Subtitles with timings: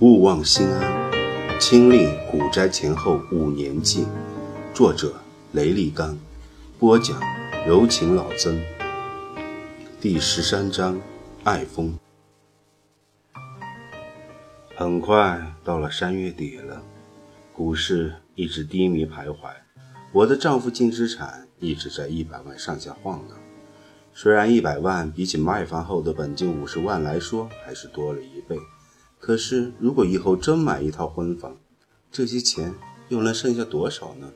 [0.00, 1.10] 勿忘心安，
[1.58, 4.06] 亲历古斋前后五年记。
[4.74, 5.14] 作者：
[5.52, 6.18] 雷立刚，
[6.78, 7.18] 播讲：
[7.66, 8.62] 柔情老曾。
[9.98, 11.00] 第十三章：
[11.44, 11.98] 爱风。
[14.76, 16.82] 很快到了三月底了，
[17.54, 19.48] 股市一直低迷徘徊，
[20.12, 23.38] 我的丈夫净资产一直在一百万上下晃荡。
[24.12, 28.58] 虽然一百万比起卖房后的本金五十万来说还是多了一倍。
[29.18, 31.56] 可是，如果以后真买一套婚房，
[32.12, 32.74] 这些钱
[33.08, 34.30] 又能剩下多少呢？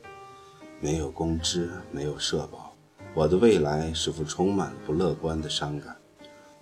[0.80, 2.74] 没有工资，没有社保，
[3.14, 5.96] 我的未来是否充满了不乐观的伤感？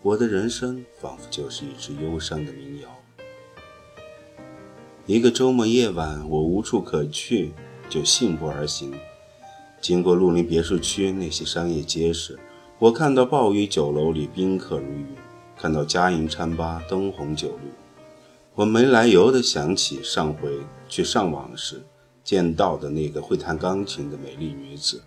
[0.03, 2.89] 我的人生仿佛就是一支忧伤的民谣。
[5.07, 7.53] 一个周末夜晚，我无处可去，
[7.89, 8.93] 就信步而行。
[9.81, 12.39] 经过鹿林别墅区那些商业街时，
[12.79, 15.17] 我看到暴雨酒楼里宾客如云，
[15.57, 17.71] 看到家银餐吧灯红酒绿。
[18.59, 21.81] 我没来由地想起上回去上网时
[22.25, 25.01] 见到的那个会弹钢琴的美丽女子，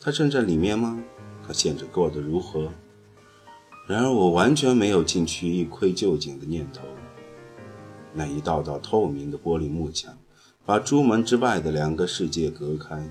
[0.00, 1.00] 她正在里面吗？
[1.46, 2.72] 她现在过得如何？
[3.86, 6.80] 然而我完全没有进去一窥究竟的念头。
[8.12, 10.18] 那一道道透明的玻璃幕墙，
[10.66, 13.08] 把朱门之外的两个世界隔开。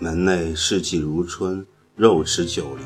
[0.00, 1.64] 门内四季如春，
[1.94, 2.84] 肉池九灵；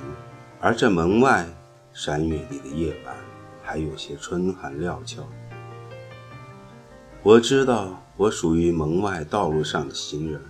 [0.60, 1.48] 而在门外，
[1.94, 3.16] 三月里的夜晚，
[3.62, 5.26] 还有些春寒料峭。
[7.24, 10.40] 我知道我属于门外道路上的行人，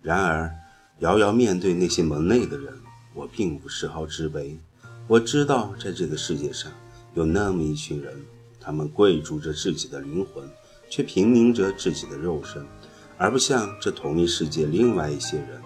[0.00, 0.48] 然而
[1.00, 2.72] 遥遥面对那些门内的人，
[3.14, 4.56] 我并不丝毫自卑。
[5.08, 6.70] 我知道在这个世界上
[7.14, 8.14] 有那么一群人，
[8.60, 10.48] 他们跪住着自己的灵魂，
[10.88, 12.64] 却平民着自己的肉身，
[13.18, 15.60] 而不像这同一世界另外一些人，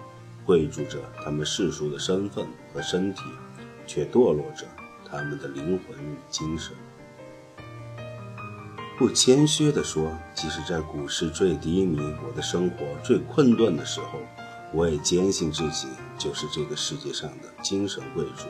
[0.47, 3.21] 跪住着他们世俗的身份和身体，
[3.85, 4.65] 却堕落着
[5.07, 6.75] 他们的灵魂与精神。
[8.99, 14.19] 不谦虚地说，即使在股市最低迷、我的生活最困顿的时候，
[14.73, 15.87] 我也坚信自己
[16.17, 18.47] 就是这个世界上的精神贵族。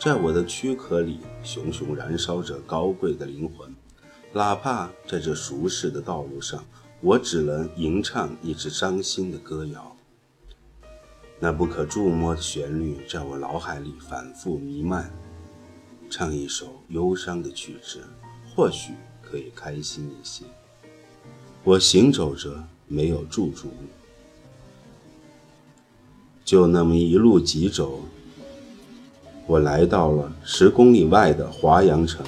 [0.00, 3.74] 在我的躯壳里，熊熊燃烧着高贵的灵魂，
[4.32, 6.64] 哪怕在这俗世的道路上，
[7.02, 9.94] 我只能吟唱一支伤心的歌谣。
[11.38, 15.12] 那不可触摸的旋律在我脑海里反复弥漫，
[16.08, 18.02] 唱一首忧伤的曲子，
[18.56, 18.94] 或许。
[19.30, 20.44] 可以开心一些。
[21.62, 23.68] 我行走着，没有驻足，
[26.44, 28.00] 就那么一路疾走。
[29.46, 32.24] 我来到了十公里外的华阳城，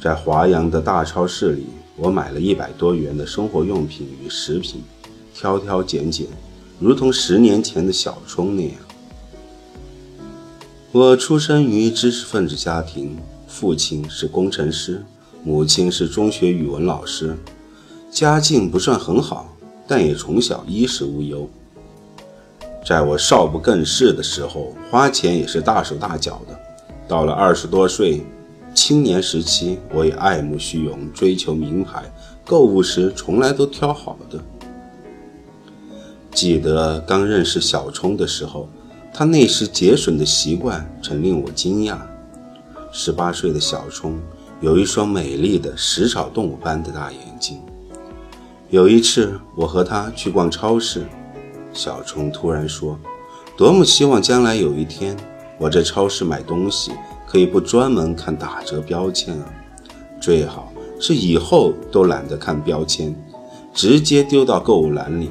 [0.00, 1.66] 在华阳的大超市里，
[1.96, 4.82] 我买了一百多元的生活用品与食品，
[5.34, 6.26] 挑挑拣拣，
[6.78, 8.76] 如同十年前的小冲那样。
[10.92, 13.16] 我出生于知识分子家庭，
[13.46, 15.04] 父亲是工程师。
[15.42, 17.34] 母亲是中学语文老师，
[18.10, 19.56] 家境不算很好，
[19.88, 21.48] 但也从小衣食无忧。
[22.84, 26.58] 在我少不更事的时候，花钱也是大手大脚的。
[27.08, 28.22] 到了二十多岁，
[28.74, 32.04] 青年时期，我也爱慕虚荣，追求名牌，
[32.44, 34.38] 购物时从来都挑好的。
[36.32, 38.68] 记得刚认识小冲的时候，
[39.12, 41.98] 他那时节省的习惯曾令我惊讶。
[42.92, 44.20] 十八岁的小冲。
[44.60, 47.60] 有一双美丽的食草动物般的大眼睛。
[48.68, 51.06] 有一次，我和他去逛超市，
[51.72, 52.98] 小冲突然说
[53.56, 55.16] ：“多么希望将来有一天，
[55.58, 56.92] 我在超市买东西
[57.26, 59.50] 可以不专门看打折标签啊！
[60.20, 63.16] 最好是以后都懒得看标签，
[63.72, 65.30] 直接丢到购物篮里。”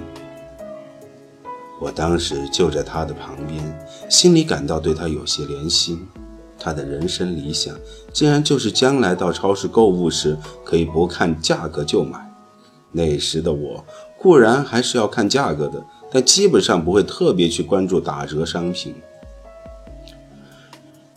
[1.80, 3.64] 我当时就在他的旁边，
[4.10, 6.00] 心里感到对他有些怜惜。
[6.60, 7.74] 他的人生理想，
[8.12, 12.30] 竟然就是将来到超市购物时可以不看价格就买。
[12.92, 13.86] 那时的我
[14.18, 18.96] 固然还是要看价格的，但基本上不会特别去关注打折商品。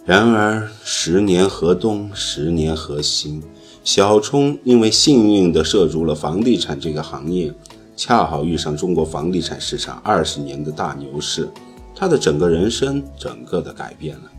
[0.05, 3.41] 然而十年河东，十年河西，
[3.85, 7.55] 小冲因为幸运地涉足了房地产这个行业，
[7.97, 11.49] 恰好遇上中国房地产市场二十年的大牛市，
[11.95, 14.32] 他的整个人生整个的改变了。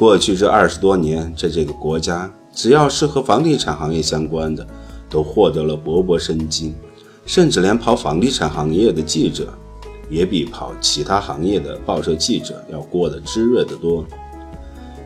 [0.00, 4.66] 过去这二十多年，在这个国家，只要是和房地产行业相关的，
[5.10, 6.72] 都获得了勃勃生机，
[7.26, 9.52] 甚至连跑房地产行业的记者，
[10.08, 14.02] 也比跑其他行业的报社记者要过得滋润得多。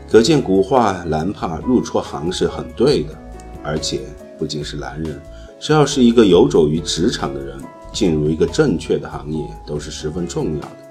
[0.09, 3.19] 可见古话“男怕入错行”是很对的，
[3.65, 4.03] 而且
[4.39, 5.21] 不仅是男人，
[5.59, 7.59] 只要是一个游走于职场的人，
[7.93, 10.84] 进入一个正确的行业都是十分重要的。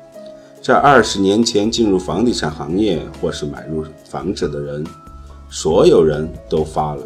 [0.63, 4.81] 在二十年前进入房地产行业或是买入房子的人，
[5.49, 7.03] 所有人都发了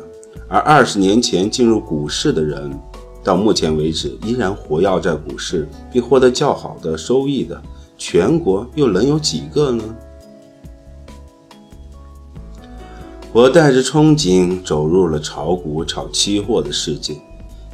[0.47, 2.71] 而二十年前进入股市的人，
[3.23, 7.59] 到目前为止依然活跃在股市并获得较好的收益的，
[7.97, 9.83] 全国又能有几个呢？
[13.33, 17.15] 我带着憧憬走入了炒股、炒期货的世界。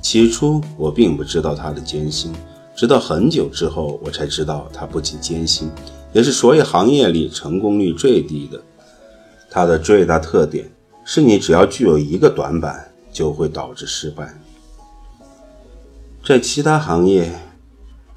[0.02, 2.32] 起初，我并不知道它的艰辛，
[2.76, 5.70] 直到很久之后，我才知道它不仅艰辛，
[6.12, 8.62] 也是所有行业里成功率最低的。
[9.50, 10.70] 它的最大特点
[11.06, 14.34] 是你只要具有一个短板，就会导致失败。
[16.26, 17.32] 在其他行业，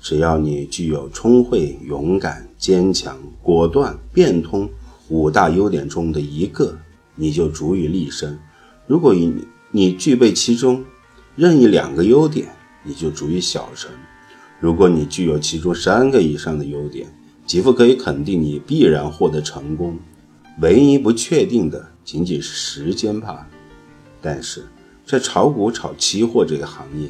[0.00, 4.68] 只要你具有聪慧、勇敢、坚强、果断、变通
[5.08, 6.76] 五大优点中的一个。
[7.18, 8.38] 你就足以立身。
[8.86, 9.34] 如果你
[9.70, 10.84] 你具备其中
[11.34, 12.46] 任意两个优点，
[12.82, 13.90] 你就足以小成。
[14.60, 17.06] 如果你具有其中三个以上的优点，
[17.44, 19.98] 几乎可以肯定你必然获得成功。
[20.60, 23.46] 唯一不确定的仅仅是时间罢了。
[24.20, 24.64] 但是
[25.04, 27.08] 在炒股、炒期货这个行业，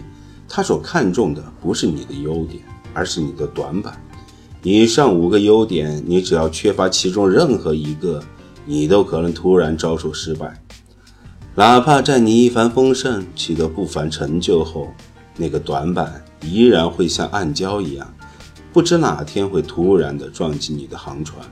[0.48, 2.62] 他所看重的不是你的优点，
[2.92, 4.00] 而是你的短板。
[4.62, 8.22] 以上五个优点，你只要缺乏其中任何一个。
[8.68, 10.60] 你都可能突然遭受失败，
[11.54, 14.88] 哪怕在你一帆风顺、取得不凡成就后，
[15.36, 18.14] 那个短板依然会像暗礁一样，
[18.72, 21.44] 不知哪天会突然的撞击你的航船。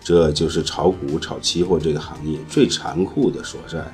[0.00, 3.84] 这就是炒股、炒期货这个行业最残酷的所在。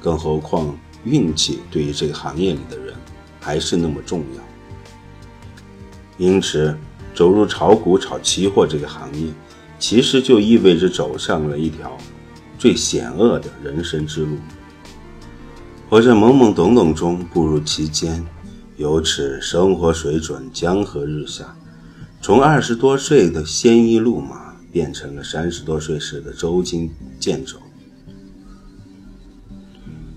[0.00, 2.94] 更何况，运气对于这个行业里的人
[3.40, 4.42] 还是那么重要。
[6.16, 6.76] 因此，
[7.14, 9.32] 走入炒股、炒期货这个行业。
[9.80, 11.96] 其实就意味着走上了一条
[12.58, 14.36] 最险恶的人生之路。
[15.88, 18.26] 我在懵懵懂懂中步入其间，
[18.78, 21.56] 由此生活水准江河日下，
[22.22, 26.88] 从二十多岁的鲜衣怒马变成了三十多岁时的周金
[27.18, 27.56] 健走。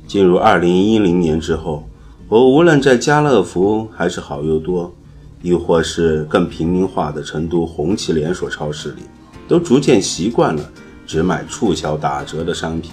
[0.06, 1.90] 进入二零一零年之后，
[2.30, 4.94] 我无论在家乐福还是好又多，
[5.42, 9.02] 亦或是更平民化的成都红旗连锁超市里。
[9.48, 10.72] 都逐渐习惯了
[11.08, 12.92] 只买促销打折的商品，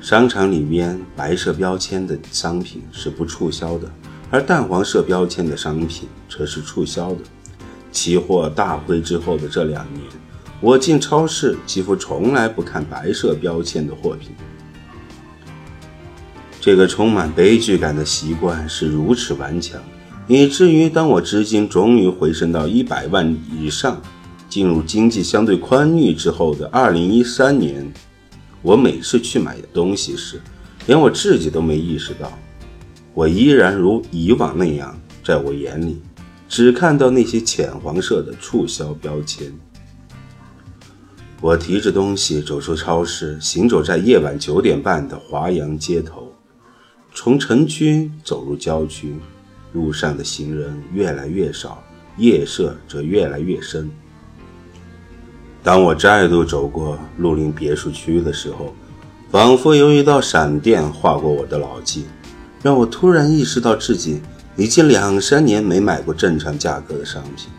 [0.00, 3.88] 商场里面白色标签的商品是不促销的，
[4.34, 7.18] 而淡黄色标签的商品则是促销的。
[7.92, 10.04] 期货大亏之后的这两年，
[10.60, 14.30] 我进超市几乎从来不看白色标签的货品。
[16.60, 19.80] 这个充满悲剧感的习惯是如此顽强，
[20.26, 24.02] 以至于当我资金终于回升到一百万以上。
[24.48, 27.92] 进入经济相对宽裕之后的二零一三年，
[28.62, 30.40] 我每次去买东西时，
[30.86, 32.36] 连我自己都没意识到，
[33.14, 36.02] 我依然如以往那样，在我眼里，
[36.48, 39.52] 只看到那些浅黄色的促销标签。
[41.40, 46.32] 我提着东西走出超市，行走在夜晚九点半的华阳街头，
[47.14, 49.14] 从城区走入郊区，
[49.72, 51.80] 路上的行人越来越少，
[52.16, 53.88] 夜色则越来越深。
[55.62, 58.74] 当我再度走过绿林别墅区的时候，
[59.30, 62.06] 仿佛有一道闪电划过我的脑际，
[62.64, 64.22] 让我突然意识到自己
[64.56, 67.50] 已经两三年没买过正常价格的商品。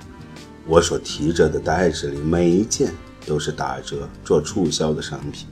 [0.65, 2.91] 我所提着的袋子里每一件
[3.23, 5.47] 都是打折做促销的商品。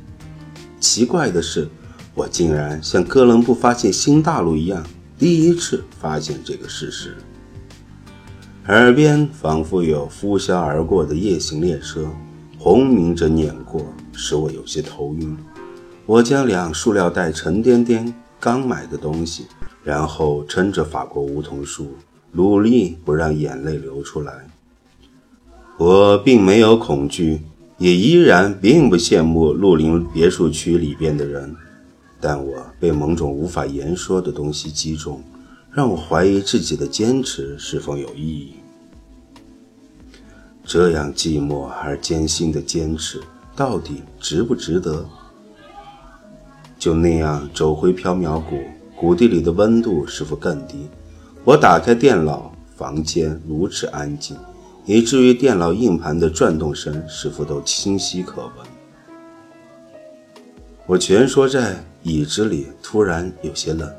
[0.80, 1.70] 奇怪的是，
[2.16, 4.84] 我竟然像哥伦布发现新大陆一样，
[5.20, 7.16] 第一次发现这个事实。
[8.70, 12.08] 耳边仿佛有呼啸而过的夜行列车。
[12.58, 15.38] 轰鸣着碾过，使我有些头晕。
[16.08, 18.12] 我将两塑料袋沉甸甸
[18.44, 19.46] 刚买的东西，
[19.86, 21.96] 然后撑着法国梧桐树，
[22.34, 24.50] 努力不让眼泪流出来。
[25.78, 27.40] 我并没有恐惧，
[27.78, 31.56] 也依然并不羡慕绿林别墅区里边的人，
[32.20, 35.24] 但我被某种无法言说的东西击中，
[35.72, 38.56] 让我怀疑自己的坚持是否有意义。
[40.66, 43.22] 这样寂寞而艰辛的坚持，
[43.56, 45.08] 到底值不值得？
[46.84, 48.58] 就那样走回缥缈谷，
[48.94, 50.90] 谷地里的温度是否更低？
[51.46, 54.36] 我打开电脑，房间如此安静，
[54.86, 58.68] 以至于电脑硬盘的转动声是否都清晰可闻？
[60.86, 63.90] 我蜷缩在椅子里，突然有些冷。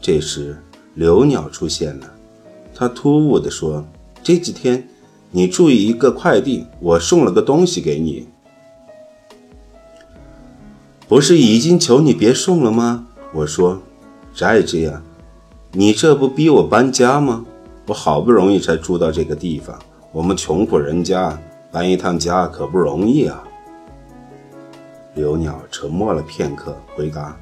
[0.00, 0.56] 这时，
[0.94, 2.14] 刘鸟出现了，
[2.72, 3.84] 他突兀地说
[4.22, 4.88] ：“这几天。”
[5.32, 8.28] 你注意一个快递，我送了个东西给你。
[11.08, 13.06] 不是已经求你别送了吗？
[13.32, 13.80] 我说，
[14.34, 15.00] 再这样，
[15.70, 17.44] 你这不逼我搬家吗？
[17.86, 19.78] 我好不容易才住到这个地方，
[20.10, 21.38] 我们穷苦人家
[21.70, 23.40] 搬一趟家可不容易啊。
[25.14, 27.36] 刘鸟沉默了片刻，回答：“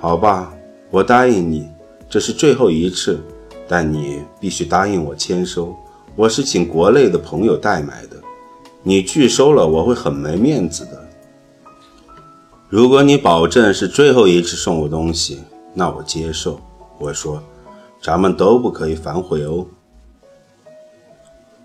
[0.00, 0.52] 好吧，
[0.90, 1.68] 我答应你，
[2.10, 3.20] 这是最后一次，
[3.68, 5.72] 但你必须答应我签收。
[6.16, 8.16] 我是请国内的朋友代买的，
[8.82, 10.97] 你拒收了，我会很没面子的。
[12.70, 15.40] 如果你保证是最后一次送我东西，
[15.72, 16.60] 那我接受。
[16.98, 17.42] 我说，
[18.02, 19.64] 咱们都不可以反悔哦。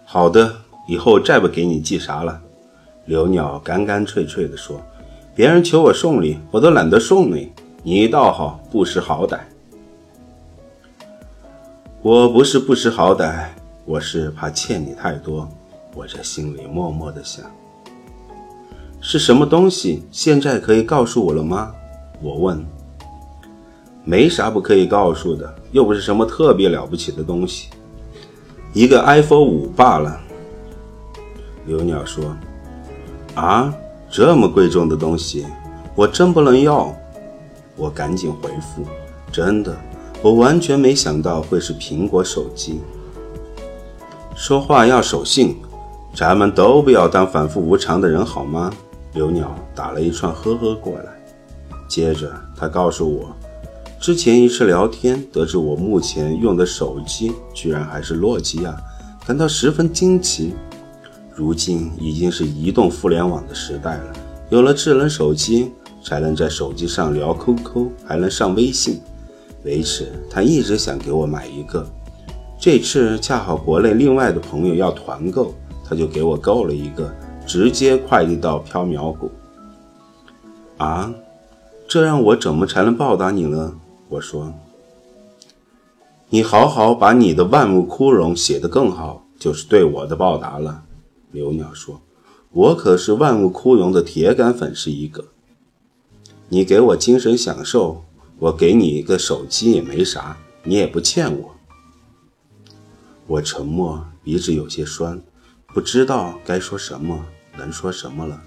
[0.06, 0.56] 好的，
[0.88, 2.40] 以后再不给你寄啥了。
[3.06, 4.82] 刘鸟干干脆脆地说
[5.36, 7.52] ：“别人求我送礼，我都懒得送你。
[7.84, 9.40] 你倒好，不识好歹。”
[12.02, 13.48] 我不是不识好歹。
[13.84, 15.50] 我是怕欠你太多，
[15.94, 17.44] 我在心里默默的想。
[19.06, 20.02] 是什么东西？
[20.12, 21.74] 现在可以告诉我了吗？
[22.22, 22.66] 我问。
[24.06, 27.68] 没啥不可以告诉的，又不是什么特别了不起的东西，
[28.72, 30.18] 一个 iPhone 五罢了。
[31.66, 32.24] 刘鸟说
[33.36, 33.74] ：“啊，
[34.10, 35.46] 这么贵重的东西，
[35.96, 36.96] 我真不能要。”
[37.76, 38.86] 我赶紧回复
[39.34, 39.78] ：“真的，
[40.22, 42.80] 我完全没想到会是苹果手机。”
[44.34, 45.58] 说话要守信，
[46.16, 48.72] 咱们都不要当反复无常的人，好吗？
[49.14, 51.06] 刘鸟打了一串呵呵过来，
[51.88, 53.36] 接着他告诉我，
[54.00, 58.76] 之前一次聊天得知我目前用的手机居然还是诺基亚，
[59.26, 60.54] 感到十分惊奇。
[61.36, 64.14] 如今已经是移动互联网的时代了，
[64.50, 65.72] 有了智能手机，
[66.04, 69.00] 才能在手机上聊 QQ，还能上微信。
[69.64, 71.88] 为此，他一直想给我买一个。
[72.60, 75.54] 这次恰好国内另外的朋友要团购，
[75.84, 77.12] 他就给我购了一个，
[77.46, 79.32] 直接快递到缥缈谷。
[80.78, 81.14] 啊，
[81.88, 83.76] 这样我怎么才能报答你呢？
[84.10, 84.54] 我说，
[86.30, 90.84] 你好好把你的万物枯荣写得更好，就是对我的报答了。
[91.32, 92.02] 刘鸟说，
[92.52, 95.26] 我可是万物枯荣的铁杆粉丝一个。
[96.50, 98.04] 你给我精神享受，
[98.38, 101.56] 我给你一个手机也没啥，你也不欠我。
[103.26, 105.22] 我沉默，鼻子有些酸，
[105.74, 107.26] 不知道该说什么，
[107.58, 108.40] 能说什么了。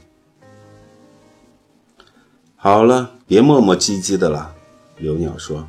[2.54, 4.54] 好了，别磨磨唧唧的了。
[4.98, 5.68] 刘鸟说：“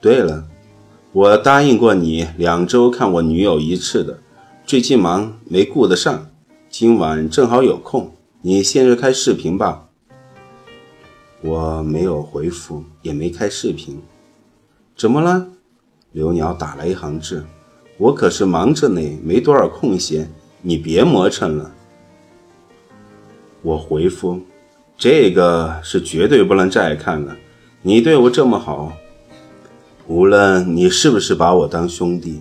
[0.00, 0.46] 对了，
[1.10, 4.20] 我答应过你两周看我女友一次的，
[4.64, 6.30] 最近忙没顾得上，
[6.70, 9.88] 今晚正好有空，你现在开视频吧。”
[11.42, 14.00] 我没有回复，也没开视频。
[14.96, 15.48] 怎么了？
[16.12, 17.44] 刘鸟打了一行字。
[17.98, 20.32] 我可是忙着呢，没多少空闲，
[20.66, 21.70] 你别磨蹭了。
[23.60, 24.40] 我回复
[24.96, 27.36] ：“这个是绝对不能再看了。
[27.82, 28.94] 你对我这么好，
[30.06, 32.40] 无论你是不是把我当兄弟，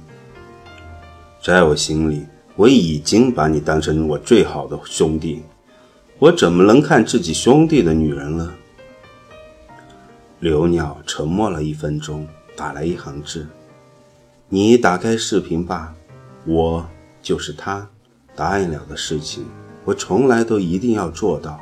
[1.42, 2.26] 在我心里，
[2.56, 5.42] 我已经把你当成我最好的兄弟。
[6.18, 8.54] 我怎么能看自己兄弟的女人了？”
[10.40, 12.26] 刘鸟沉默了一分钟，
[12.56, 13.46] 打来一行字。
[14.48, 15.94] 你打开视频吧，
[16.46, 16.88] 我
[17.22, 17.90] 就是他，
[18.36, 19.46] 答应了的事情，
[19.86, 21.60] 我从来都一定要做到。